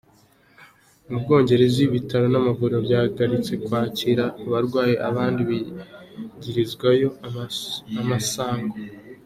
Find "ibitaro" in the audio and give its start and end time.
1.87-2.25